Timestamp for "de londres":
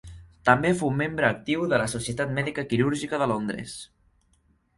3.25-3.79